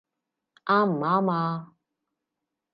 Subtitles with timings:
[0.65, 1.73] 啱唔啱呀？